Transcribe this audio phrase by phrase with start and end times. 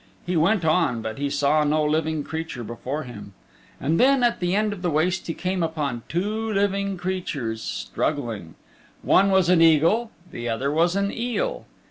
[0.25, 3.33] He went on, but he saw no living creature before him.
[3.79, 8.55] And then, at the end of the waste he came upon two living creatures struggling.
[9.03, 11.67] One was an eagle and the other was an eel.